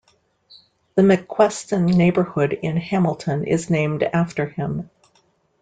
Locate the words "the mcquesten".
0.95-1.83